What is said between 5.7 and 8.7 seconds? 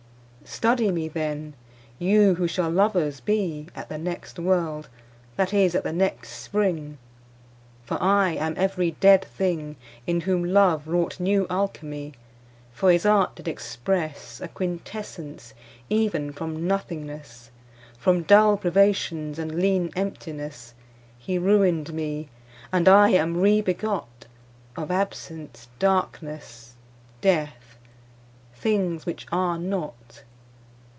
at the next Spring: For I am